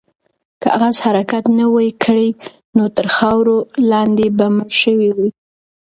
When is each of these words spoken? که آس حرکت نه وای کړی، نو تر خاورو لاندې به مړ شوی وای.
که 0.61 0.69
آس 0.87 0.97
حرکت 1.05 1.45
نه 1.57 1.65
وای 1.73 1.89
کړی، 2.03 2.29
نو 2.75 2.83
تر 2.95 3.07
خاورو 3.15 3.57
لاندې 3.91 4.27
به 4.37 4.45
مړ 4.55 4.69
شوی 4.81 5.09
وای. 5.17 5.29